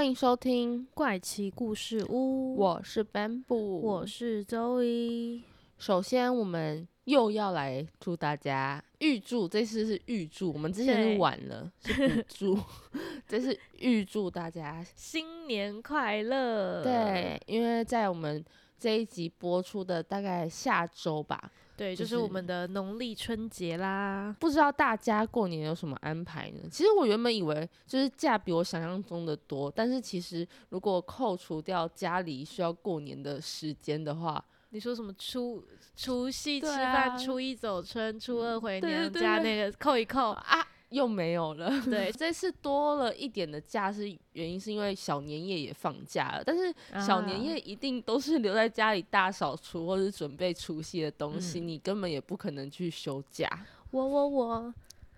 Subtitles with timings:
[0.00, 5.42] 欢迎收听，怪奇故事屋，我是 Bamboo，我是周一。
[5.76, 12.58] 首先，我们又要来祝大家预祝，这次是预祝，我们之前是晚了，是补祝，
[13.28, 16.82] 这是预祝大家新年快乐。
[16.82, 18.42] 对，因为在我们
[18.78, 21.52] 这一集播出的大概下周吧。
[21.80, 24.36] 对，就是我们的农历春节啦。
[24.38, 26.68] 不知道大家过年有什么安排呢？
[26.70, 35.64] 其实我原本以为就是假比我想象中的多，但是其实如果扣除掉家里需要过年的时间的话，你说什么初
[35.96, 40.66] 除夕吃饭，初一走春，初二回娘家那个扣一扣啊。
[40.90, 41.72] 又没有了。
[41.86, 46.42] 对，这次多了一点的假是原因，是因为小年夜也放假了。
[46.44, 46.72] 但是
[47.04, 53.48] 小年夜一定都是留在家里大扫除或者准备除夕的东西，你根本也不可能去休假。
[53.90, 54.74] 我我我，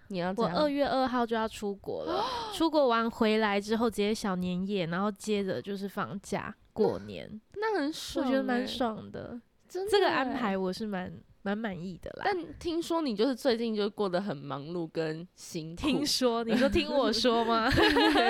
[0.09, 9.41] 你要我二月二号就要出国了， 出国完回来之后直接小年夜，然后接着就是放假过年，那很爽，我觉得蛮爽的。
[9.69, 11.13] 这个安排我是蛮。
[11.43, 15.83] 蛮满意的啦，但听说你就是最近就过得很忙碌跟辛苦。
[15.83, 17.69] 听说你说听我说吗？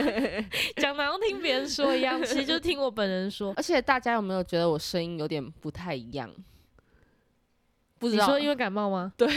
[0.77, 3.53] 讲好像听别人说一样，其实就听我本人说。
[3.57, 6.31] 而且大家有没有觉得我声音有点不太一样？
[7.99, 9.13] 不知道，你说因为感冒吗？
[9.19, 9.29] 对，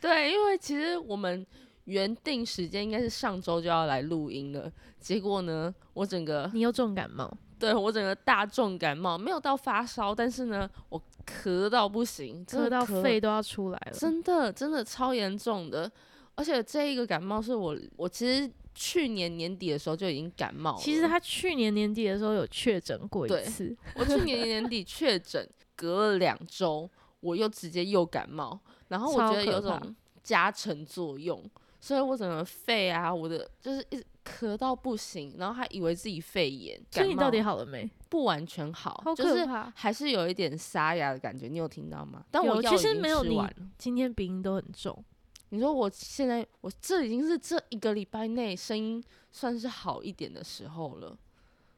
[0.00, 1.46] 对，因为其实我们
[1.84, 7.32] 原定时间应该是上周就要来录音了，结果呢，我整个你又重感冒。
[7.64, 15.90] 对我整个大重感冒，没有到发烧，但是呢，我咳到不行，咳到肺都要出来了，真的真的超严重的。
[16.34, 20.78] 而且这一个感冒是我，我其实去年年底的时候就已经感冒了。
[20.78, 28.58] 其实他去年年底的时候有确诊过一次， 我去年年底确 诊，隔了两周我又直接又感冒，
[28.88, 31.42] 然后我觉得有种加成作用，
[31.80, 34.04] 所以我整个肺啊，我的就是一直。
[34.24, 36.80] 咳到不行，然后还以为自己肺炎。
[36.90, 37.88] 所以你到底好了没？
[38.08, 41.46] 不完全好，就是还是有一点沙哑的感觉。
[41.48, 42.24] 你有听到吗？
[42.30, 43.38] 但我其实没有你
[43.76, 45.04] 今天鼻音都很重。
[45.50, 51.16] 你说我现在我这已经是这一个礼拜内声音算是好一点的时候了。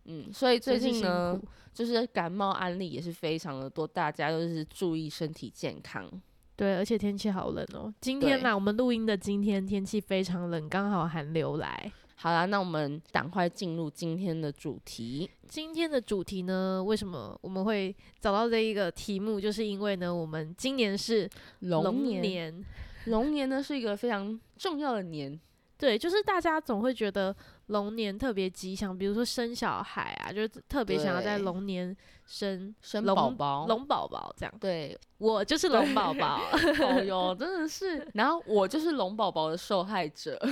[0.04, 1.38] 嗯，所以最近呢，
[1.74, 6.08] 就是感冒案例也是非常的多，大家都是注意身体健康。
[6.54, 7.92] 对，而且天气好冷哦。
[8.00, 11.92] 今天呢，我们录音的今天天气非常冷，刚好寒流来。
[12.19, 15.31] 好啦，那我们赶快进入今天的主题。
[15.47, 19.38] 今天的主题呢，为什么我们会找到这一个题目？
[19.38, 21.28] 就是因为呢，我们今年是
[21.60, 22.65] 龙年，
[23.04, 25.38] 龙年呢是一个非常重要的年。
[25.78, 27.34] 对，就是大家总会觉得
[27.66, 31.94] 龙年特别吉祥，比如说生小孩啊，就是特别想要在龙年
[32.25, 34.54] 生生宝宝、龙宝宝这样。
[34.59, 36.41] 对，我就是龙宝宝。
[36.81, 38.09] 哦哟， 真的是。
[38.15, 40.38] 然后我就是龙宝宝的受害者。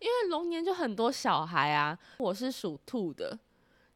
[0.00, 3.38] 因为龙年就很多小孩啊，我是属兔的，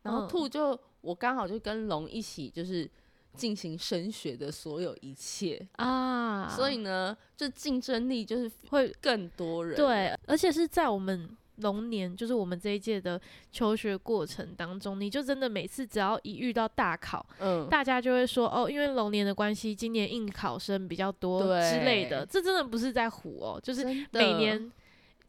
[0.03, 2.91] 然后兔就我刚好就跟龙一起就是
[3.39, 9.77] 进行升学的所有一切啊，所以呢，这竞争力就是会更多人。
[9.77, 13.19] 对，而且是在我们龙年，就是我们这一届的
[13.53, 24.71] 求学过程当中，你就真的每次只要一遇到大考，嗯，大家就会说哦，因为龙年的关系，今年应考生比较多之类的，这真的不是在唬哦，就是每年。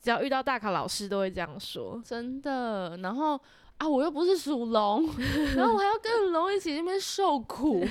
[0.01, 2.95] 只要遇到大考，老师都会这样说，真的。
[3.03, 3.37] 然后
[3.79, 5.09] 啊，我又不是属龙，
[5.55, 7.79] 然后我还要跟龙一起那边受苦。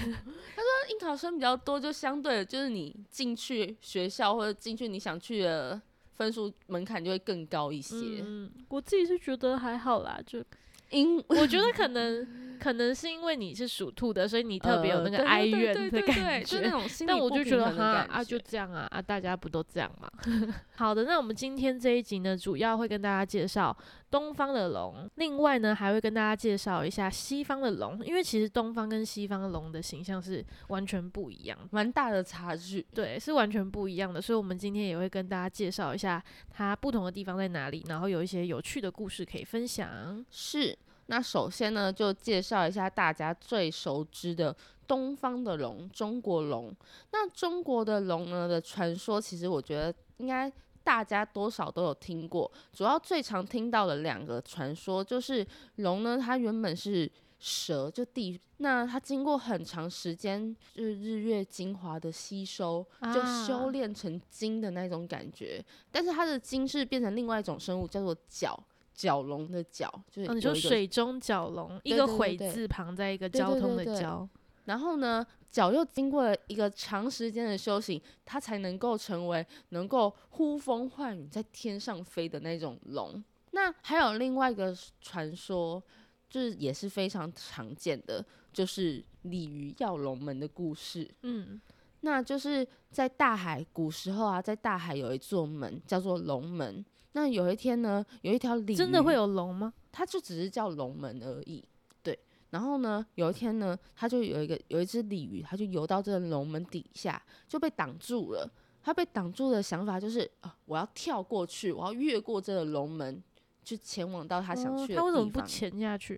[0.54, 5.80] 他说应考生比较多，就相对的，就是你进去学校或者进去你想去的
[6.12, 7.96] 分数门槛就会更高一些。
[8.22, 10.44] 嗯，我自己是觉得还好啦，就
[10.90, 12.26] 因 我觉得可能。
[12.58, 16.60] 可能是因为你是属兔的，所以你特别有那个哀怨的感觉。
[17.06, 20.10] 但我就觉得哈啊，就这样啊啊，大家不都这样吗？
[20.74, 23.74] 好的，那我们今天这一集呢，主要会跟大家介绍
[24.10, 32.84] 东方的龙，另外呢还会跟大家介绍一下西方的龙，因为其实东方跟西方龙的形象是完全不一样，蛮大的差距。
[32.92, 36.20] 对，是完全不一样的，所以我们今天也会跟大家介绍一下
[36.50, 40.24] 它不同的地方在哪里，然后有一些有趣的故事可以分享。
[40.30, 40.76] 是。
[41.10, 44.54] 那首先呢，就介绍一下大家最熟知的
[44.86, 46.74] 东方的龙——中国龙。
[47.12, 50.52] 那中国的龙呢的传说，其实我觉得应该
[50.84, 52.50] 大家多少都有听过。
[52.72, 55.46] 主要最常听到的两个传说就是
[55.76, 62.84] 龙呢，它原本是蛇，就地，那它经过很长时间就是日月精华的吸收，
[63.14, 65.64] 就修炼成精的那种感觉。
[65.90, 68.58] 但是它的精是变成另外一种生物，叫做角。
[68.98, 74.28] 蛟龙的蛟，就是你说水中蛟龙，一个悔字旁，在一个交通的交。
[74.64, 83.22] 然后呢，脚又经过了一个长时间的修行，它才能够成为能够呼风唤雨在天上飞的那种龙。
[83.52, 85.82] 那还有另外一个传说，
[86.28, 88.22] 就是也是非常常见的，
[88.52, 91.08] 就是鲤鱼跃龙门的故事。
[91.22, 91.58] 嗯，
[92.00, 96.84] 那就是在大海古时候啊，在大海有一座门叫做龙门。
[97.12, 99.72] 那有一天呢，有一条鲤鱼真的会有龙吗？
[99.90, 101.64] 它就只是叫龙门而已，
[102.02, 102.18] 对。
[102.50, 108.50] 然后呢，有一天呢，它就有一个有一只鲤鱼，它就游到这个龙门底下，就被挡住了。
[108.80, 113.22] 它被挡住的想法就是啊，我要跳过去，我要越过这个龙门，
[113.62, 114.96] 就前往到它想去的地方。
[114.96, 116.14] 他为什么不潜下去？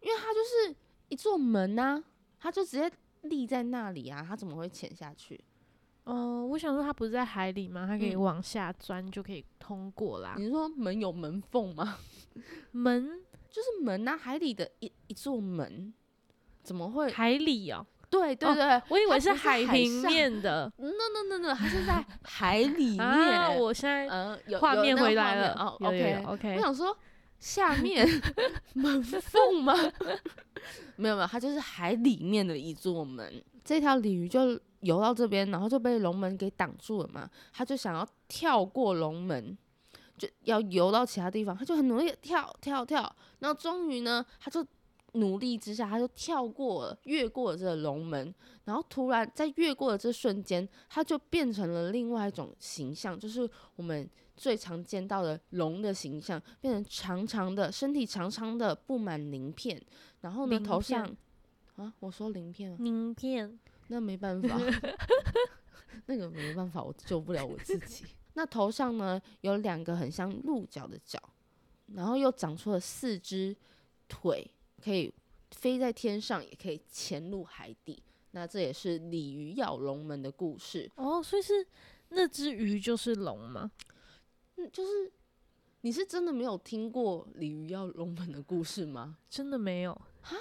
[0.00, 0.76] 因为它就是
[1.08, 2.02] 一座门啊，
[2.38, 2.90] 它就直接
[3.22, 5.42] 立在那里啊，它怎么会潜下去？
[6.04, 7.86] 哦，我想说它不是在海里吗？
[7.86, 10.34] 它可以往下钻就可以通过啦。
[10.36, 11.98] 你是说门有门缝吗？
[12.72, 13.20] 门
[13.50, 15.92] 就是门呐，海里的一一座门，
[16.62, 17.86] 怎么会海里哦？
[18.10, 20.70] 对对对，我以为是海平面的。
[20.76, 23.58] No No No No，它是在 海里面。
[23.58, 25.54] 我现在嗯，画面回来了。
[25.54, 26.56] 哦，OK OK。
[26.56, 26.94] 我想说
[27.38, 28.06] 下面
[28.74, 29.72] 门缝吗？
[30.96, 33.42] 没有没有，它就是海里面的一座门。
[33.64, 34.60] 这条鲤鱼就。
[34.82, 37.28] 游到这边，然后就被龙门给挡住了嘛。
[37.52, 39.56] 他就想要跳过龙门，
[40.16, 41.56] 就要游到其他地方。
[41.56, 44.64] 他就很努力跳跳跳，然后终于呢，他就
[45.14, 48.34] 努力之下，他就跳过了，越过了这个龙门。
[48.64, 59.80] 然后突然在越过的这瞬间，他就变成了另外一种形象，就是我们最常见到的龙的形象，变成长长的身体，长长的布满鳞片，
[60.20, 61.04] 然后呢头上
[61.76, 63.58] 啊，我说鳞片，鳞片。
[63.92, 64.58] 那没办法
[66.06, 68.06] 那个没办法，我救不了我自己。
[68.32, 71.22] 那头上呢有两个很像鹿角的角，
[71.88, 73.54] 然后又长出了四只
[74.08, 74.50] 腿，
[74.82, 75.12] 可以
[75.50, 78.02] 飞在天上，也可以潜入海底。
[78.30, 81.22] 那这也是鲤鱼跃龙门的故事哦。
[81.22, 81.66] 所以是
[82.08, 83.70] 那只鱼就是龙吗？
[84.56, 85.12] 嗯，就是
[85.82, 89.18] 你是真的没有听过鲤鱼跃龙门的故事吗？
[89.28, 89.92] 真的没有
[90.22, 90.32] 啊？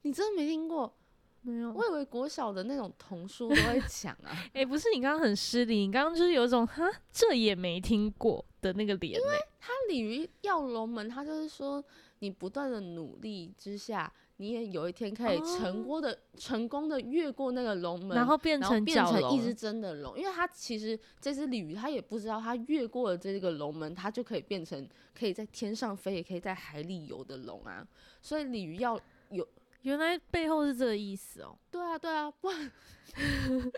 [0.00, 0.96] 你真的没听过？
[1.46, 4.32] 没有，我以为国小的那种童书都会讲啊。
[4.54, 9.20] 哎，不是，你刚刚很失礼，你刚刚就是有一种哈，这也没听过的那个脸。
[9.20, 11.84] 因为它鲤鱼跃龙门，它就是说
[12.20, 20.18] 你不断的努力之下，你也有一天可以成功的、成功的越过那个龙门，然后变成变成一只真的龙。
[20.18, 27.86] 因为他其实这只鲤鱼，他也不知道他越过了这个龙门，它就可以变成可以在天上飞，也可以在海里游的龙啊。
[28.22, 28.98] 所以鲤鱼要
[29.28, 29.46] 有。
[29.84, 31.56] 原来背后是这个意思哦。
[31.70, 32.72] 对啊，对啊，不然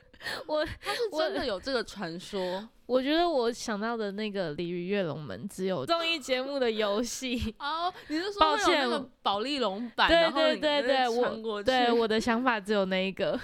[0.47, 2.69] 我 他是真的有这个传说。
[2.87, 7.93] 我觉得我想到的那个鲤鱼跃龙门只有综艺节目的游戏 哦。
[8.09, 8.89] 你是说抱歉，
[9.23, 10.09] 宝丽龙版？
[10.09, 13.39] 对对对对，我对我的想法只有那一个。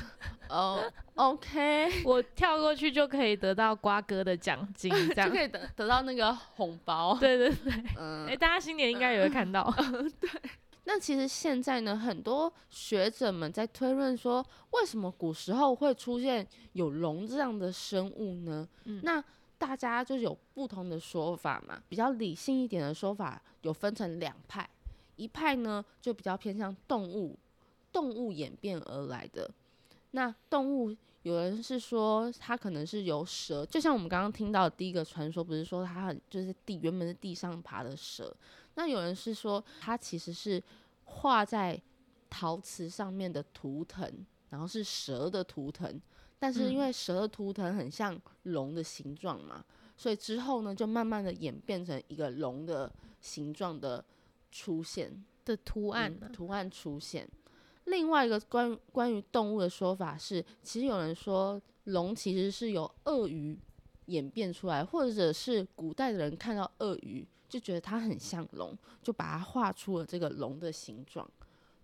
[0.48, 0.84] 哦
[1.14, 7.16] ，OK，我跳过去就可以得到瓜哥的奖金，这样就可以得得到那个红包。
[7.18, 9.74] 对对对，嗯，哎，大家新年应该也会看到。
[10.20, 10.30] 对。
[10.84, 18.68] 那其实现在呢，很多学者们在推论说，为什么古时候会出现有龙这样的生物呢？
[19.02, 19.22] 那
[19.58, 21.80] 大家就有不同的说法嘛。
[21.88, 24.68] 比较理性一点的说法有分成两派，
[25.14, 27.38] 一派呢就比较偏向动物，
[27.92, 29.48] 动物演变而来的。
[30.10, 38.36] 那动物有人是说它可能是由蛇，就像我们刚刚听到的第一个传说，不是说它很就是地原本是地上爬的蛇。
[38.74, 40.62] 那有人是说，它其实是
[41.04, 41.80] 画在
[42.30, 44.10] 陶瓷上面的图腾，
[44.48, 46.00] 然后是蛇的图腾，
[46.38, 49.64] 但是因为蛇的图腾很像龙的形状嘛，
[49.96, 54.02] 所以之后呢，就慢慢的演变成一个龙的形状的
[54.50, 57.28] 出现的图案，图案出现。
[57.84, 63.58] 另外一个关关于动物的说法是，其实有人说龙其实是由鳄鱼
[64.06, 67.26] 演变出来，或者是古代的人看到鳄鱼。
[67.52, 71.30] 就觉得它很像龙，就把它画出了这个龙的形状。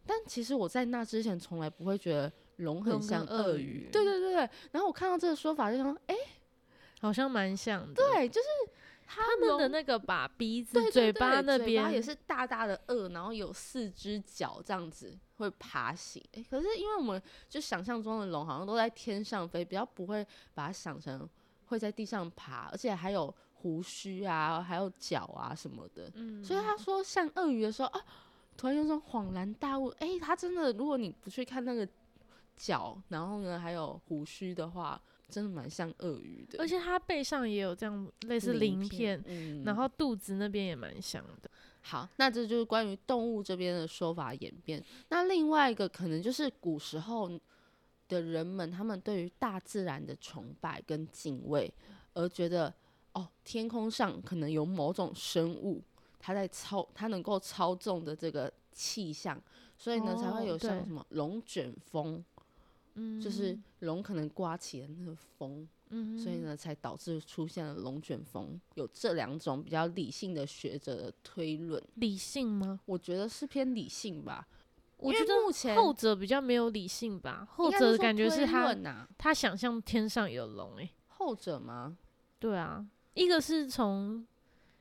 [0.06, 3.90] 但其实我在那之前从来不会觉得龙很像鳄鱼。
[3.92, 4.50] 对对对对。
[4.72, 6.16] 然后我看到这个说法，就说：“哎，
[7.02, 8.48] 好像蛮像的。”对，就是
[9.06, 16.24] 他们的那个把鼻子、嘴巴那边也是大大的鳄，然后有四只脚这样子会爬行。
[16.32, 21.28] 哎，可是因为我们就想象中的龙好像都在天上飞，比较不会把它想成
[21.66, 23.34] 会在地上爬，而且还有。
[23.60, 26.10] 胡须啊，还有脚啊什么的。
[26.14, 28.00] 嗯，所以他说像鳄鱼的时候啊，
[28.56, 31.86] 突然有种恍然大悟，哎，他真的，如果你不去看那个
[32.56, 36.58] 脚，然后呢还有胡须的话，真的蛮像鳄鱼的。
[36.58, 39.22] 而且它背上也有这样类似鳞片，
[39.64, 41.50] 然后肚子那边也蛮像的。
[41.80, 44.84] 好，那这就是关于动物这边的说法演变。
[45.08, 47.30] 那另外一个可能就是古时候
[48.08, 51.72] 的人们，他们对于大自然的崇拜跟敬畏，
[52.14, 52.74] 而觉得
[53.12, 55.82] 哦，天空上可能有某种生物，
[56.18, 59.40] 它在操，它能够操纵的这个气象，
[59.76, 62.24] 所以呢才会有像什么龙卷风，
[62.94, 65.68] 嗯，就是龙可能刮起了那个风。
[65.90, 68.60] 嗯，所以呢，才导致出现了龙卷风。
[68.74, 72.78] 有这两种比较理性的学者的推论，理性吗？
[72.84, 74.46] 我觉得是偏理性吧。
[74.98, 77.48] 我觉得目前后者比较没有理性吧。
[77.52, 78.76] 后者的感觉是他
[79.16, 81.96] 他想象天上有龙，哎，后者吗？
[82.38, 82.86] 对啊，
[83.18, 84.26] 一个是从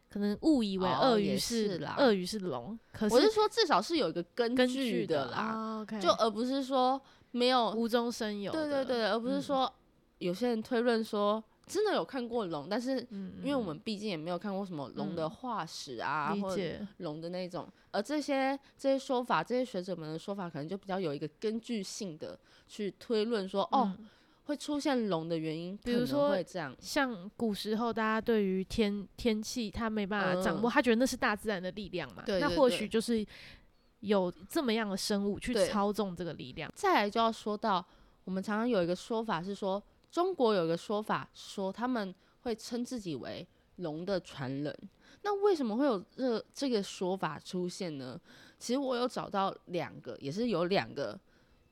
[0.10, 7.01] 可能误以为鳄鱼是鳄鱼是龙，可是我是说至少是有一个根据的啦，就而不是说
[7.32, 8.51] 没有无中生有。
[8.51, 9.74] 对对对，而不是说。
[10.20, 16.63] 有些人推论说，真的有看过龙，但是因为我们毕竟也没有看过什么龙的化石啊，或者
[16.98, 22.36] 龙的那种，而这些这些说法，这些学者们的说法，可能就比较有一个根据性的
[22.67, 23.94] 去推论说，哦，
[24.47, 33.25] 会出现龙的原因，比如说会这样，像古时候大家对于天天气他没办法掌握，他觉得那是大自然的力量嘛，那或许就是
[33.99, 36.71] 有这么样的生物去操纵这个力量。
[36.75, 37.85] 再来就要说到，
[38.25, 39.81] 我们常常有一个说法是说。
[40.09, 44.73] 中国有一个说法，说他们会称自己为龙的传人。
[45.21, 48.19] 那为什么会有这这个说法出现呢？
[48.57, 51.19] 其实我有找到两个，也是有两个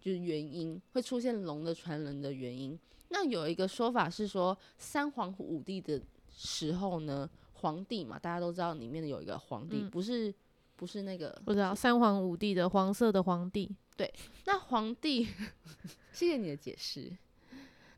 [0.05, 2.79] 就是原因会出现龙的传人的原因。
[3.09, 10.31] 那有一个说法是说，三皇五帝的时候呢，皇帝嘛，大家都知道里面有一个皇帝，不是
[10.75, 13.67] 不是那个不知道三皇五帝的黄色的皇帝。
[13.97, 14.13] 对，
[14.45, 15.23] 那皇帝，
[16.13, 17.11] 谢谢你的解释。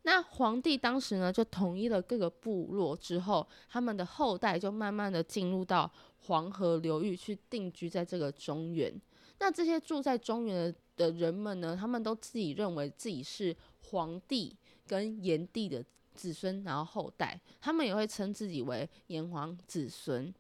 [0.04, 8.94] 那皇帝当时呢，就统一了各个部落之后，他们的后代就慢慢的进入到黄河流域去定居在这个中原。
[9.40, 13.56] 那这些住在中原的人们呢，他们都自己认为自己是
[13.90, 14.56] 皇帝
[14.88, 15.84] 跟炎帝的
[16.16, 20.34] 子孙，然后后代，他们也会称自己为炎黄子孙。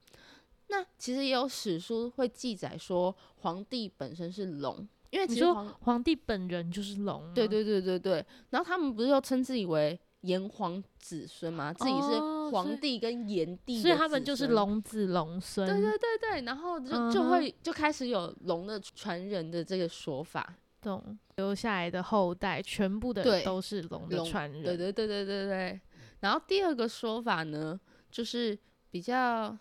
[0.69, 4.87] 那其实也有史书会记载说，皇帝本身是龙。
[5.09, 8.25] 因为你说皇帝本人就是龙，对对对对对。
[8.49, 11.73] 然后他们不是又称自己为炎黄子孙吗？
[11.73, 12.19] 自己是
[12.51, 15.67] 皇帝跟炎帝，所以他们就是龙子龙孙。
[15.67, 21.17] 对对对对，然后就就会就开始有龙的传人的这个说法，懂？
[21.35, 24.63] 留下来的后代全部的都是龙的传人。
[24.63, 25.81] 对对对对对对。
[26.21, 27.79] 然后第二个说法呢，
[28.11, 28.57] 就是
[28.89, 29.57] 比较。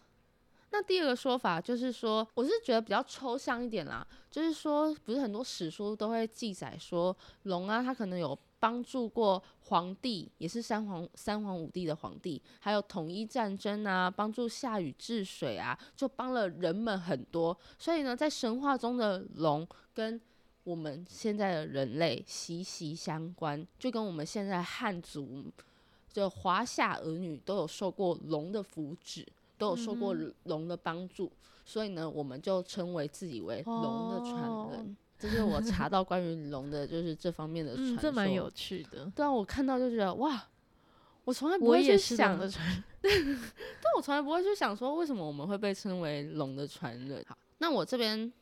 [0.73, 17.57] 那第二个说法就是说，我是觉得比较抽象一点啦，就是说，不是很多史书都会记载说，龙啊，它可能有帮助过皇帝，也是三皇三皇五帝的皇帝，还有统一战争啊，帮助夏禹治水啊，就帮了人们很多。
[17.79, 20.21] 所以呢，在神话中的龙跟
[20.65, 25.45] 我们现在的人类息息相关，就跟我们现在汉族
[26.13, 29.25] 就华夏儿女都有受过龙的福祉。
[29.59, 31.33] 都有受过龙的帮助，
[31.65, 34.95] 所以呢，我们就称为自己为龙的传人。
[35.19, 39.11] 这是我查到关于龙的，就是这方面的传说，这蛮有趣的。
[39.15, 40.49] 对啊，我看到就觉得哇，
[41.25, 47.25] 我从来不会去想的传， 但我从来不会去想说为什么我们会被称为龙的传人。
[47.27, 48.33] 好，那我这边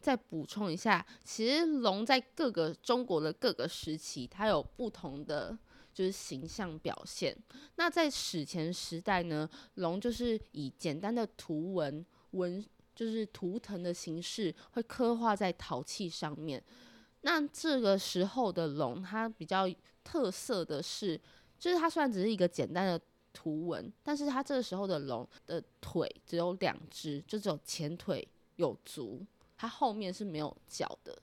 [0.00, 5.58] 再补充一下，其实龙在各个中国的各个时期，它有不同的。
[5.90, 7.36] 就是形象表现。
[7.74, 12.64] 那在史前时代呢，龙就是以简单的图文文，
[12.98, 16.60] 就是图腾的形式，会刻画在陶器上面。
[17.20, 19.70] 那这个时候的龙，它比较
[20.02, 21.16] 特色的是，
[21.60, 23.00] 就是它虽然只是一个简单的
[23.32, 28.26] 图文，但是它这个时候的龙的腿只有两只，就只有前腿
[28.56, 29.24] 有足，
[29.56, 31.16] 它后面是没有脚的。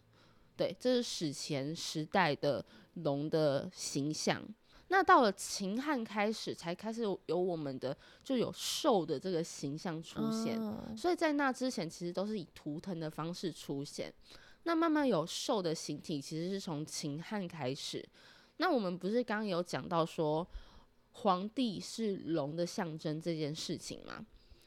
[0.55, 2.63] 对，这是史前时代的
[2.93, 4.41] 龙的形象。
[4.89, 10.59] 那到了秦汉开始，才开始有我们的就有兽的这个形象出现，
[10.95, 14.13] 所以在那之前其实都是以图腾的方式出现。
[14.63, 18.07] 那慢慢有兽的形体，其实是从秦汉开始。
[18.57, 20.47] 那我们不是刚刚有讲到说
[21.11, 24.25] 皇帝是龙的象征这件事情吗？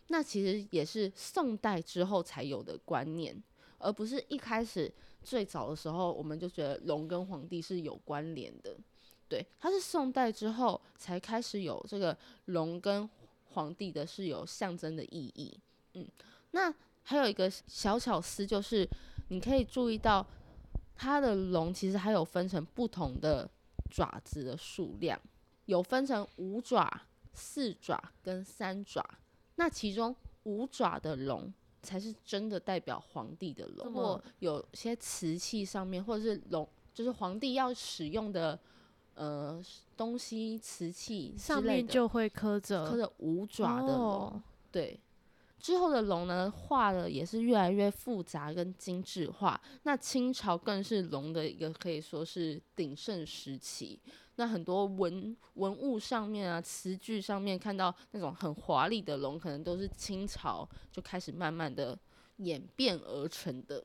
[0.09, 3.41] 那其实也是宋代之后才有的观念，
[3.79, 8.77] 而不是一开始最早的时候我们就觉得龙跟皇帝是有关联的。
[9.29, 12.17] 对，它是宋代之后才开始有这个
[12.47, 13.07] 龙跟
[13.51, 15.55] 皇帝的是有象征的意义。
[15.93, 16.09] 嗯，
[16.53, 18.89] 那还有一个小巧思就是，
[19.29, 20.27] 你可以注意到
[20.95, 23.47] 它的龙其实还有分成不同的
[23.91, 25.21] 爪子的数量，
[25.67, 27.03] 有分成五爪、
[27.35, 29.05] 四爪跟三爪。
[29.57, 38.59] 那其中五爪的龙才是真的代表皇帝的龙，或有些瓷器上面或者是龙，就是皇帝要使用的。
[39.19, 39.61] 呃，
[39.97, 45.01] 东西瓷器上面就会刻着刻着五爪的龙，对。
[45.59, 49.61] 之后的龙呢，画的也是越来越复杂跟精致化。
[49.83, 53.99] 那清朝更是龙的一个可以说是鼎盛时期。
[54.37, 61.99] 那很多文文物上面啊，词句上面看到那种很华丽的龙，可能都是清朝就开始慢慢的
[62.37, 63.83] 演变而成的。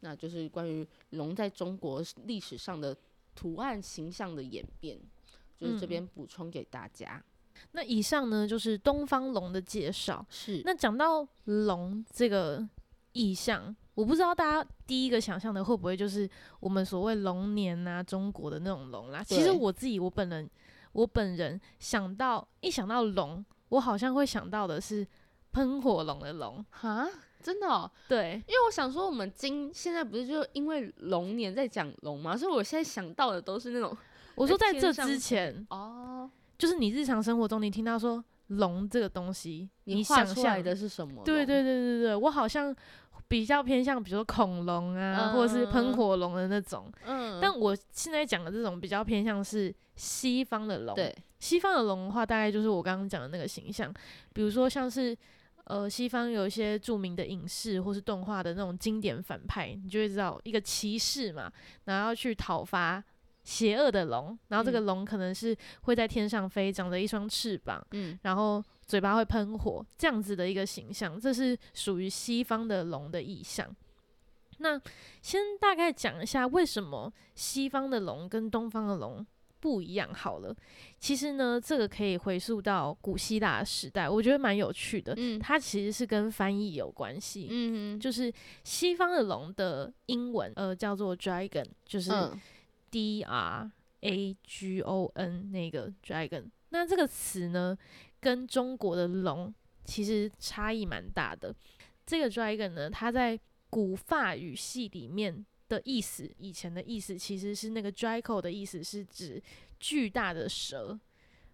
[0.00, 2.96] 那就是关于龙在中国历史上的。
[3.34, 4.98] 图案形象的演变，
[5.58, 7.22] 就是这边补充给大家。
[7.72, 10.24] 那以上呢，就是东方龙的介绍。
[10.28, 10.62] 是。
[10.64, 12.66] 那讲到龙这个
[13.12, 16.28] 意象，我不知道大家第一个想象的会不会就是
[16.60, 19.22] 我们所谓龙年啊，中国的那种龙啦。
[19.22, 20.50] 其实我自己，我本人，
[20.92, 25.06] 我本人想到一想到龙，我好像会想到的是
[25.52, 26.64] 喷火龙的龙。
[26.70, 27.08] 哈？
[27.42, 33.96] 真的，对，因为我想说，我们今现在不是就因为龙年在讲龙嘛，所以我现在想到的都是那种，
[34.36, 41.22] 我说在这之前哦，就是你日常生活中你听到说龙这个东西，你想象的是什么？
[41.24, 42.74] 对对对对对，我好像
[43.26, 46.90] 比较偏向，比如说恐龙啊，或者是喷火龙的那种。
[47.04, 50.94] 嗯，但我现在讲的这种比较偏向是西方的龙。
[50.94, 53.92] 对，西方的龙的话，大概就是我刚刚讲的那个形象，
[54.32, 55.16] 比如说像是。
[55.64, 61.50] 呃，西方有一些著名的影视或是动画的那种经典反派，你就会知道一个骑士嘛，
[61.84, 63.02] 然后去讨伐
[63.44, 73.68] 邪恶的龙，然后这个龙可能是会在天上飞，长着一双翅膀，嗯，然后嘴巴会喷火，这样子的一个形象，这是属于西方的龙的意象。
[74.58, 74.80] 那
[75.20, 79.24] 先大概讲一下为什么西方的龙跟东方的龙。
[79.62, 80.52] 不一样好了，
[80.98, 85.14] 其实呢，这个可以回溯到古希腊时代，我觉得蛮有趣的。
[85.16, 87.46] 嗯，它其实是跟翻译有关系。
[87.48, 88.30] 嗯就是
[88.64, 92.10] 西方的龙的英文呃叫做 dragon，就是
[92.90, 93.70] D R
[94.00, 96.46] A G O N 那个 dragon。
[96.70, 97.78] 那这个词呢，
[98.18, 101.54] 跟中国的龙其实差异蛮大的。
[102.04, 103.38] 这个 dragon 呢，它在
[103.70, 105.46] 古法语系里面。
[105.72, 109.42] 的意思，以前的意思其实是那个 draco 的意思是指
[109.80, 110.98] 巨大的蛇，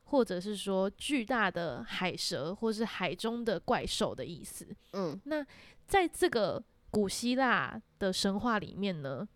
[0.02, 4.66] 或者是说巨大的海蛇，或是海中的怪兽的意思。
[4.92, 5.46] 嗯，那
[5.86, 9.28] 在这个古希腊的神话里面呢？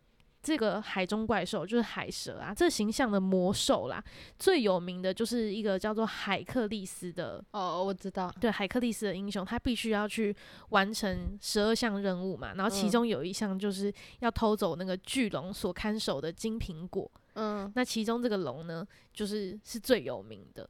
[0.42, 4.02] 这个海中怪兽就是海蛇啊，这形象的魔兽啦，
[4.36, 10.34] 最有名的就是一个叫做海克利斯的哦，我知道，对，海克利斯的英雄，他必须要去
[10.70, 20.68] 完成十二项任务嘛，然后其中有一项就是要偷走那个巨龙所看守的金苹果，嗯，那其中这个龙呢，就是是最有名的。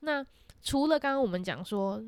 [0.00, 0.22] 那
[0.62, 1.98] 除了刚刚我们讲说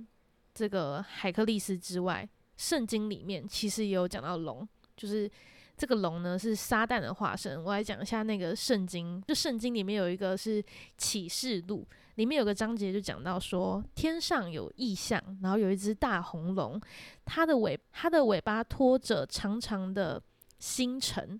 [0.52, 5.30] 这个海克利斯之外，圣经里面其实也有讲到龙，就是。
[5.76, 7.62] 这个龙呢是撒旦的化身。
[7.62, 10.64] 我来讲一下那个圣经，就圣经里面有一个是
[10.96, 16.80] 启示录，里面有个章节就讲到说，天上有异象，然后有一只大红龙，
[17.26, 20.22] 它的尾它的尾巴拖着长长的
[20.58, 21.38] 星辰。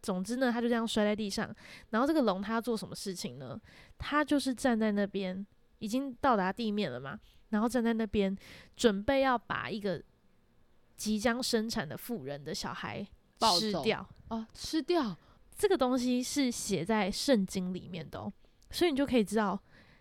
[0.00, 1.52] 总之呢，它就这样摔在地上。
[1.90, 3.60] 然后这个龙它要做什么事情呢？
[3.98, 5.44] 它就是站在那边，
[5.80, 8.36] 已经到达地面了嘛，然后站在那边
[8.76, 10.00] 准备要把一个
[10.96, 13.04] 即将生产的妇人的小孩。
[13.58, 14.46] 吃掉啊！
[14.52, 15.16] 吃掉
[15.56, 18.32] 这个东西是写在圣经里面的，
[18.70, 19.58] 所以你就可以知道，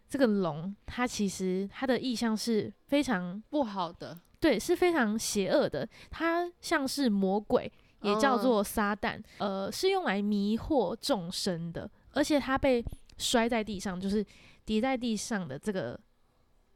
[0.10, 5.88] 这个龙它其实它的意象是非常不好的，对，是非常邪恶的。
[6.10, 7.72] 它像是魔鬼，
[8.02, 11.90] 也叫做撒旦，呃，是用来迷惑众生的。
[12.12, 12.84] 而且它被
[13.18, 14.26] 摔在地上，就是
[14.66, 16.00] 跌在地上的这个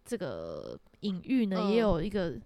[0.05, 2.39] 这个隐喻呢，也有一个。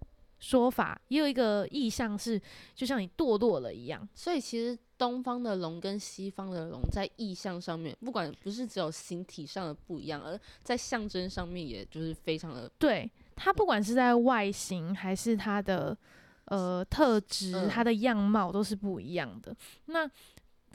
[0.44, 2.38] 说法也有一个意象是，
[2.74, 4.06] 就像你堕落了一样。
[4.14, 15.96] 所以其实东方的龙跟西方的龙在意象上面，不管不是只有形体上的不一样，而在象征上面，也就是非常的对它，不管是在外形还是它的
[16.44, 19.56] 呃特质，它的样貌都是不一样的。
[19.86, 20.06] 那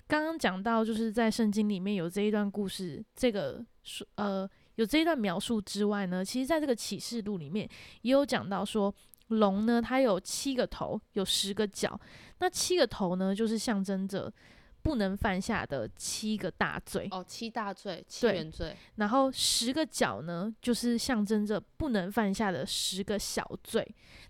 [0.07, 7.69] 刚刚讲到，就是在圣经里面有这一段故事，这个说呃有这一段描述之外呢，其实在这个启示录里面
[8.01, 8.91] 也有讲到说。
[9.29, 11.99] 龙呢，它有七个头，有十个脚。
[12.39, 14.31] 那七个头呢，就是象征着
[14.81, 18.75] 不能犯下的七个大罪哦，七大罪，七原罪。
[18.95, 23.85] 然后十个角呢，就是象征着不能犯下的十个小罪。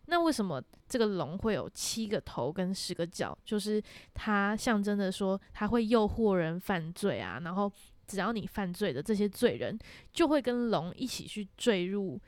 [0.05, 3.37] 那为什么这个龙会有七个头跟十个角？
[3.45, 3.81] 就是
[4.15, 7.39] 它象征着说，它会诱惑人犯罪啊。
[7.43, 7.71] 然后
[8.07, 9.77] 只要你犯罪的这些罪人，
[10.11, 12.19] 就会跟龙一起去坠入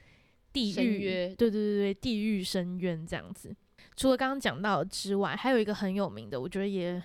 [0.52, 0.74] 地狱。
[0.74, 3.56] 对对对对，地狱深渊这样子。
[3.96, 7.02] 除了刚刚讲到之外，还有一个很有名的，我觉得也。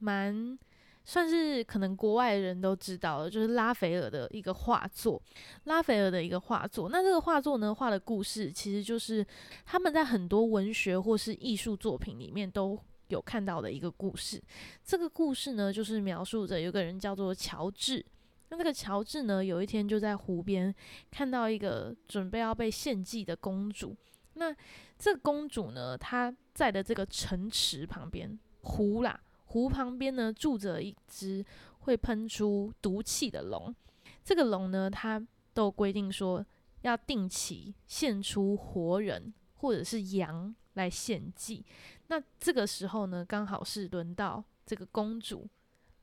[0.00, 0.56] 蛮
[1.04, 5.20] 算是可能国外的人都知道了，就是拉斐尔的一个画作，
[5.64, 6.88] 拉斐尔的一个画作。
[6.88, 9.26] 那这个画作呢，画的故事其实就是
[9.66, 14.40] 他们在很多文学或是艺术作品里面都有看到的一个故事。
[14.84, 18.06] 这个故事呢，就是描述着有个人叫做乔治，
[18.50, 20.74] 那这个乔治呢，有一天就在湖边
[21.10, 23.96] 看到一个准备要被献祭的公主。
[24.34, 24.54] 那
[24.98, 29.20] 这个公主呢，她在的这个城池旁边湖啦。
[29.46, 31.44] 湖旁边呢，住着一只
[31.80, 33.74] 会喷出毒气的龙。
[34.22, 36.44] 这个龙呢，它都规定说
[36.82, 41.64] 要定期献出活人或者是羊来献祭。
[42.08, 45.48] 那这个时候呢，刚好是轮到这个公主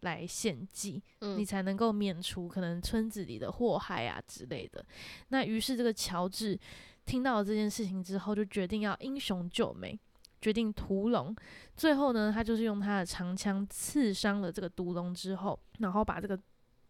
[0.05, 4.85] 来献祭，你才能够免除可能村子里的祸害啊之类的。
[5.27, 6.57] 那于是这个乔治
[7.05, 9.99] 听到了这件事情之后，就决定要英雄救美。
[10.41, 11.35] 决定屠龙，
[11.75, 16.39] 最后呢，他就是用他的长枪刺伤了这个毒龙之后，然后把这个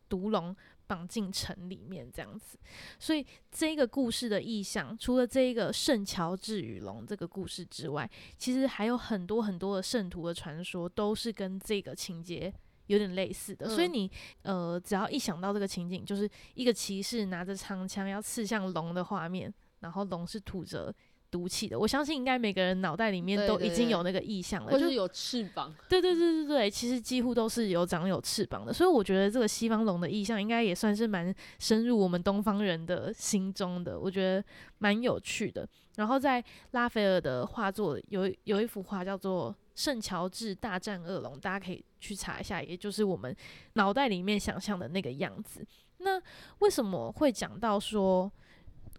[0.10, 0.54] 毒龙
[0.88, 2.58] 绑进城里面，这样子。
[3.00, 12.54] 所以这个故事的意象，除了这一个圣乔治与龙这个故事之外，其实还有很多很多的圣徒的传说，都是跟这个情节
[12.88, 13.70] 有点类似的。
[13.70, 14.10] 所以你
[14.44, 20.94] 呃，只要一想到这个情景，就是一个骑士拿着长枪要刺向龙的画面，然后龙是吐着。
[21.32, 25.74] 毒气的，我相信应该每个人脑袋里面都已经有那个意象了，就是有翅膀。
[25.90, 34.42] 对对对对对，其实几乎都是有长有翅膀的，所以我觉得这个西方龙的意象应该也算是蛮深入我们东方人的心中的，我觉得
[34.78, 35.68] 蛮有趣的。
[35.98, 43.36] 然后在拉斐尔的画作有有一幅画叫做《圣乔治大战恶龙》，大家可以去查一下，也就是我们
[43.74, 45.66] 脑袋里面想象的那个样子。
[46.00, 46.22] 那
[46.60, 48.32] 为什么会讲到说？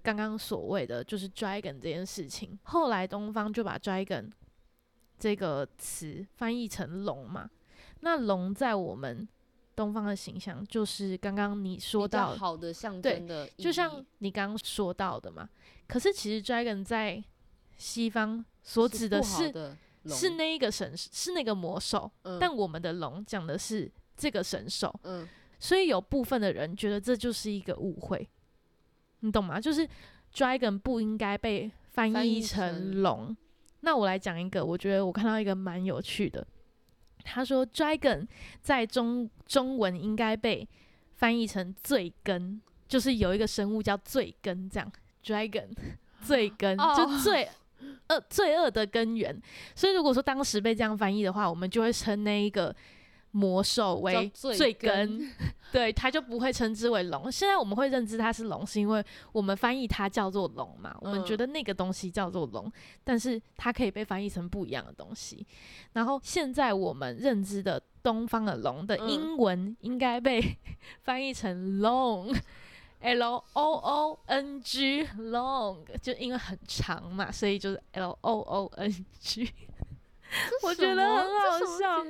[0.02, 4.30] 刚刚所谓的就是 dragon 这件事情，后来东方就把 dragon
[5.18, 7.50] 这个词翻译成龙嘛。
[8.02, 9.28] 那龙在我们
[9.74, 15.48] 东方的形象，就是刚刚你说到好的象征的，就像你刚刚说到的嘛。
[15.88, 17.20] 可是其实 dragon 在
[17.76, 19.76] 西方所指的是是
[20.30, 24.94] 那一个神，是那个魔兽，但我们的龙讲的是这个神兽。
[25.02, 28.28] 嗯，所以有部分的人觉得这就是一个误会。
[29.20, 29.60] 你懂吗？
[29.60, 29.88] 就是
[30.32, 33.36] dragon 不应该被翻译成龙。
[33.80, 36.46] 那我来讲一个，我觉得我看到一个蛮有趣的。
[37.24, 38.26] 他说 dragon
[38.62, 40.68] 在中中文应该被
[41.14, 44.92] 翻译成罪根，就是有一个生物叫罪根，这样
[45.24, 45.68] dragon
[46.20, 47.48] 罪根就罪
[48.08, 49.40] 恶罪恶的根源。
[49.74, 52.74] 所以如果说当时被这样翻译的话，我们就会称那一个。
[53.32, 55.30] 魔兽为罪根，
[55.70, 57.30] 对，它就不会称之为龙。
[57.30, 60.96] 现在我们会认知它是龙，是因为我们翻译它叫做龙嘛？
[61.02, 62.72] 我们觉得那个东西叫做龙，
[63.04, 65.46] 但是它可以被翻译成不一样的东西。
[65.92, 70.40] 然后现在我们认知的东方的龙的英文应该被
[71.04, 71.80] 翻译成
[73.14, 79.50] long，L O O N G，long，就因为很长嘛，所以就是 L O O N G。
[80.64, 81.24] 我觉得很？
[81.24, 82.04] 好笑，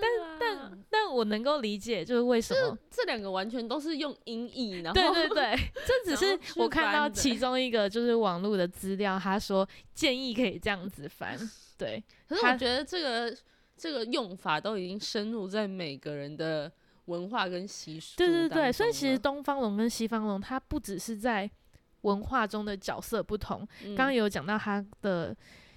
[0.00, 11.38] 但但但我能够理解，就是为什么这两个完全都是用音译，然后对对对， 这只是我看到其中一个就是网络的资料，他说建议可以这样子翻，
[11.76, 12.02] 对。
[12.26, 13.36] 可是我觉得这个
[13.76, 16.72] 这个用法都已经深入在每个人的
[17.10, 18.16] 文化跟习俗。
[18.16, 21.50] 对对对，所以其实东方龙跟西方龙，它不只是在
[22.02, 25.36] 文化中的角色不同，刚刚有讲到它的。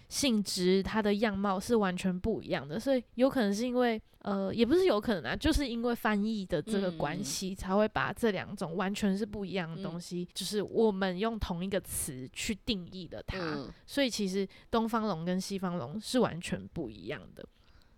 [0.09, 17.43] 性质它的样貌是完全不一样的，所以有可能是因为呃，也不是有可能啊，就是因为翻译的这个关系，才会把这两种完全是不一样的东西，就是我们用同一个词去定义的它，所以其实东方龙跟西方龙是完全不一样的。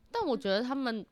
[0.09, 1.05] 但我觉得他们，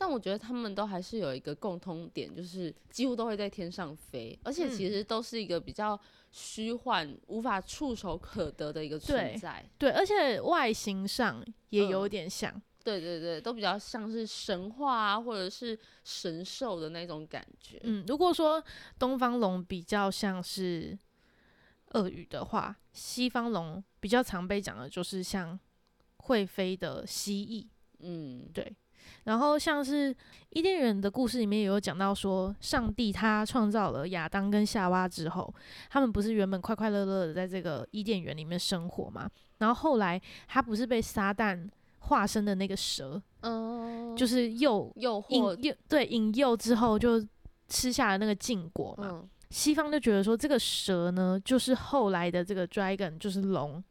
[0.00, 6.00] 但我觉得他们都还是有一个共通点，就是几乎都会在天上飞，而且其实都是一个比较。
[6.32, 17.80] 虚幻、无法触手可得的一个存在，对，而且外形上也有点像，对对对，都比较像是神话啊，或者是神兽的那种感觉。
[17.82, 18.62] 嗯，如果说
[18.96, 20.96] 东方龙比较像是
[21.94, 25.58] 鳄鱼的话，西方龙比较常被讲的就是像
[26.18, 27.66] 会飞的蜥蜴。
[27.98, 28.72] 嗯，对。
[29.24, 30.14] 然后像是
[30.50, 35.54] 伊甸园的故事里面也有讲到说，上帝他创造了亚当跟夏娃之后，
[35.88, 39.28] 他们不是原本快快乐乐的在这个伊甸园里面生活嘛？
[39.58, 47.24] 然后后来他不是被撒旦化身的那个蛇，嗯，就是诱诱惑诱对引诱之后就
[47.68, 49.28] 吃下了那个禁果嘛。
[49.50, 53.82] 西方就觉得说这个蛇呢，就是后来的这个 dragon，就是龙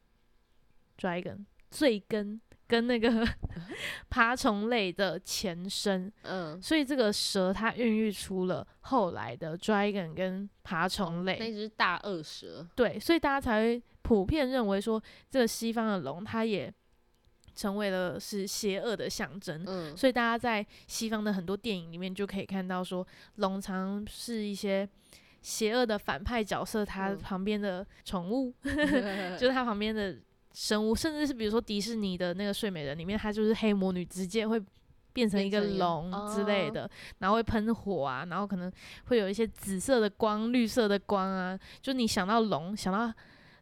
[0.98, 3.28] ，dragon 罪根跟那个
[4.10, 15.02] 爬虫类的前身，嗯，所以这个蛇它孕育出了后来的 dragon 跟爬虫类，那只大恶蛇，对，所以大家才会普遍认为说
[15.32, 16.72] 这个西方的龙它也
[17.56, 23.06] 成为了是邪恶的象征，嗯，所以大家在西方的很多电影里面就可以看到说
[23.38, 24.88] 龙常是一些。
[25.42, 28.54] 邪恶的反派角色，他旁边的宠物
[29.40, 30.18] 就是他旁边的
[30.54, 34.62] 生物，甚至是比如说迪士尼的那个睡美人里面，它就是黑魔女，直接会
[35.14, 38.72] 变成一个龙之类的，然后会喷火啊，然后可能
[39.06, 43.14] 会有一些紫色的光、绿色的光啊，就你想到龙，想到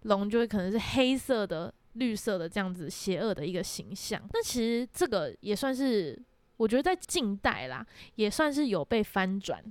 [0.04, 4.22] 龙就会可能是黑色的、绿色的这样子邪恶的一个形象。
[4.32, 6.22] 那其实这个也算是，
[6.58, 9.64] 我觉得在近代啦，也算是有被翻转。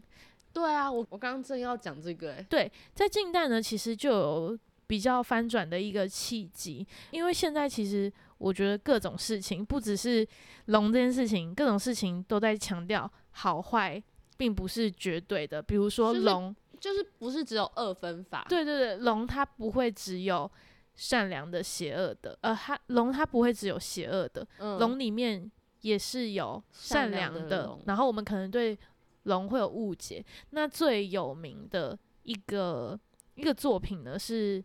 [0.53, 2.47] 对啊，我我刚刚正要讲这个诶。
[2.49, 10.27] 对，在近代呢，其实就有比较翻转的一个契机，因为现在其实我觉得各种事情，不只是
[10.67, 14.03] 龙这件事情，各种事情都在强调好坏，
[14.37, 15.63] 并不是绝对的。
[15.63, 18.47] 比如说龙，就是不是只有二分法。
[18.49, 20.51] 对对对，龙它不会只有
[20.95, 24.47] 善良的、邪恶的，呃，它龙它不会只有邪恶的，
[24.79, 27.79] 龙里面也是有善良的。
[27.87, 28.79] 然后我们可能对。
[29.27, 30.25] 龙会有误解。
[30.51, 32.97] 那最有名的一个
[33.35, 34.65] 一个作品呢，是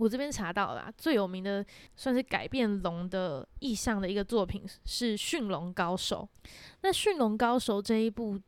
[0.00, 1.62] 我这边查到了，最有名的
[1.94, 6.26] 算是改变龙的意象的一个作品是《驯龙高手》。
[6.80, 8.40] 那《驯龙高手》这一部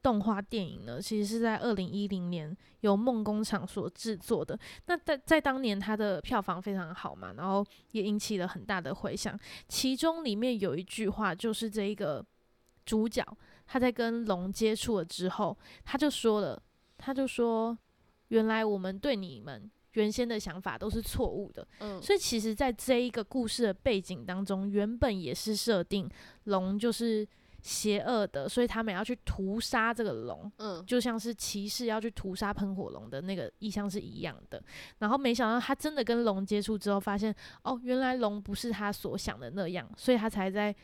[0.00, 4.56] 动画电影呢，其实是在二零一零年由梦工厂所制作的。
[4.86, 9.36] 那在在当年，它的票房非常好嘛，然后也引起了很大的回响。
[9.66, 12.24] 其中里面有一句话，就是这一个
[12.86, 13.26] 主角。
[13.66, 16.62] 他在跟龙接触了之后，他就说了，
[16.98, 17.76] 他就说，
[18.28, 21.66] 原来我们对你们原先的想法都是错误的。
[21.80, 26.08] 嗯，所以其实，在这一个故事的背景当中，原本也是设定
[26.44, 27.26] 龙就是
[27.60, 30.50] 邪恶的，所以他们要去屠杀这个龙。
[30.58, 34.62] 嗯，就像是骑士要去屠杀喷火龙的那个意象是一样的。
[34.98, 40.74] 然后没想到他真的跟龙接触之后，发现哦，原来龙不是他所想的那样，所以他才在。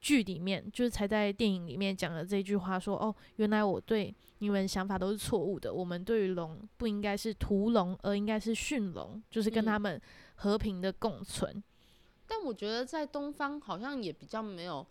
[0.00, 5.72] 剧里面就是才在电影里面讲了这句话，说哦，原来我对你们想法都是错误的。
[5.72, 10.00] 我们对于龙不应该是屠龙，而应该是驯龙，就是跟他们
[10.36, 11.62] 和平的共存。
[12.26, 14.86] 但我觉得在东方好像也比较没有，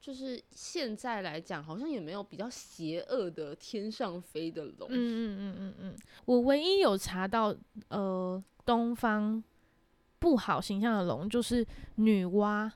[0.00, 4.88] 就是现在来讲好像也没有比较邪恶的天上飞的龙。
[4.90, 7.54] 嗯嗯嗯嗯嗯，我唯一有查到
[7.88, 9.40] 呃东方
[10.18, 12.68] 不好形象的龙就是女娲。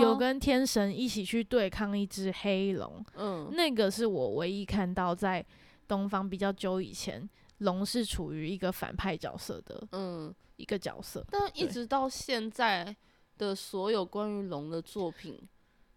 [0.00, 5.44] 有跟天神一起去对抗一只黑龙，嗯，那个是我唯一看到在
[5.88, 11.24] 东方比较久以前，龙是处于一个反派角色的，嗯，一个角色。
[11.30, 12.94] 但一直到现在
[13.38, 15.40] 的所有关于龙的作品，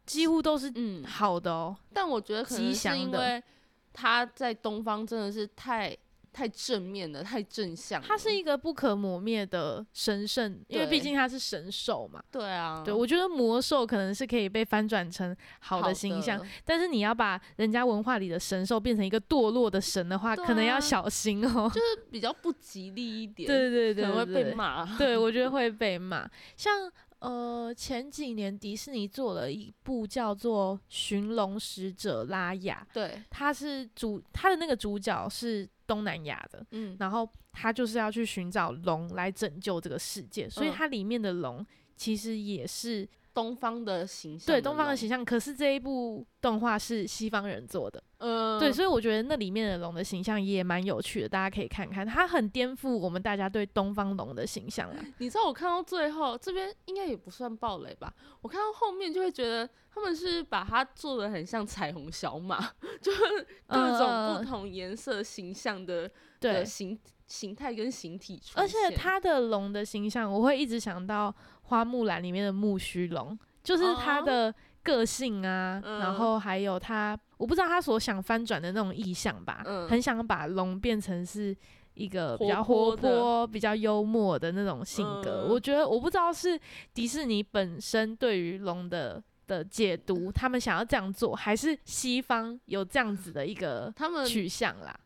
[0.05, 1.75] 几乎都是嗯好的哦。
[1.93, 3.43] 但我觉得可能是因为
[3.91, 5.95] 他在东方真的是太。
[6.35, 8.01] 太正面了，太正向。
[8.01, 12.21] 它是一个不可磨灭的神圣，因为毕竟它是神兽嘛。
[12.29, 21.71] 对啊，对我觉得魔兽可能是可以被翻转成好的形象，但是你要把人家文化里的神兽变成一个堕落的神的话，可能要小心哦。
[21.73, 23.47] 就 是比较不吉利一点。
[23.47, 24.97] 对对对，可能会被骂。
[24.97, 26.29] 对，我觉得会被骂。
[26.57, 35.65] 像呃前几年迪士尼做了一部叫做《寻龙使者拉雅》，对，他是主，他的那个主角是。
[35.87, 45.23] 东南亚的，嗯，然后他就是要去寻找龙来拯救这个世界，所以它里面的龙其实也是东方的形象，对东方的形象。
[45.23, 55.05] 可是这一部动画是西方人做的，嗯，对，所以我觉得那里面的龙的形象也蛮有趣的，大家可以看看，它很颠覆我们大家对东方龙的形象啊。
[55.19, 58.11] 你知道我看到最后这边应该也不算暴雷吧？
[58.41, 59.69] 我看到后面就会觉得。
[59.97, 62.59] 他们是把它做的很像彩虹小马，
[63.01, 68.63] 就是各种不同颜色形象的的形形态跟形体出现。
[68.63, 71.33] 而且它的龙的形象，我会一直想到
[71.63, 81.55] 花木兰里面的木须龙，就是它的个性啊，然后还有它，我不知道他所想翻转的那种意象吧，很想把龙变成是
[81.93, 85.47] 一个比较活泼、比较幽默的那种性格。
[85.49, 86.59] 我觉得我不知道是
[86.93, 89.23] 迪士尼本身对于龙的。
[89.47, 94.99] 的解读，他们想要这样做，还是西方有这样子的一个他们取向啦？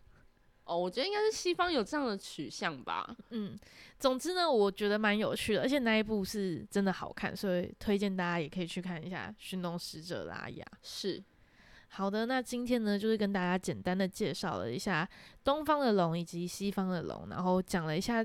[0.69, 3.15] 哦，我觉得应该是西方有这样的取向吧。
[3.31, 3.57] 嗯，
[3.97, 10.63] 总之呢，我觉得蛮有趣的，而且那一部是真的好看，所以推荐大家也可以去看一下《寻龙使者拉雅》。
[10.83, 11.23] 是。
[11.91, 15.09] 好的，那今天呢，就是跟大家简单的介绍了一下
[15.43, 18.23] 东方的龙以及西方的龙，然后讲了一下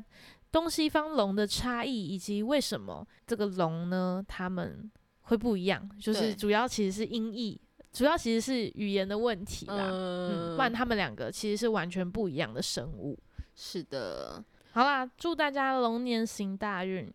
[0.53, 4.91] 东西方龙的差异，以及为什么这个龙呢，他们
[5.23, 7.59] 会不一样，就是主要其实是音译，
[7.95, 9.89] 主要其实是语言的问题啦。
[9.91, 13.19] 嗯，不然他们两个其实是完全不一样的生物。
[13.55, 17.11] 是的，好啦，祝大家龙年行大运，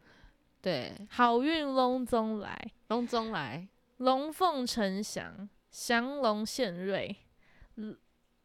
[0.61, 5.47] 对，好运龙中来，龙中来，龙凤呈祥。
[5.71, 7.15] 祥龙献瑞，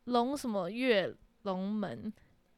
[0.05, 2.13] 龙什么跃龙门，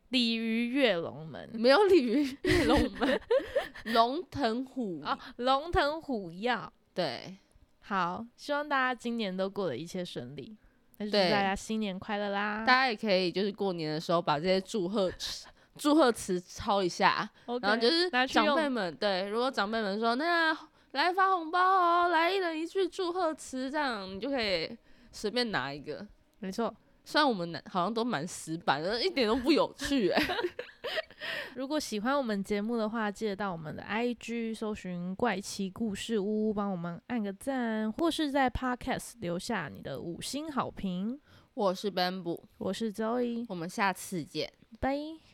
[0.09, 3.21] 鲤鱼跃龙门，没有鲤鱼跃龙门，
[3.95, 7.39] 龙腾虎啊，龙腾虎跃，对，
[7.87, 10.57] 好，希望大家今年都过得一切顺利，
[10.99, 12.65] 那就祝大家新年快乐啦！
[12.67, 15.13] 大家也可以就是过年的时候把这些祝贺
[15.79, 17.31] 祝贺词抄一下，
[17.63, 20.57] 然后就是长辈们对，如果长辈们说那。
[20.93, 22.09] 来发红包哦！
[22.09, 24.75] 来一人一句祝贺词，这样你就可以
[25.13, 26.07] 随便拿一个。
[26.39, 30.23] 没错，虽然我们好像都蛮死板的，一点都不有趣哎。
[31.55, 41.19] 如果喜欢我们节目的话，记得到我们的 IG 搜寻“怪奇故事屋”，帮我们按个赞，或是在 Podcast 留下你的五星好评。
[41.55, 45.26] 我是 Bamboo，我是 Zoe，我们下次见，拜。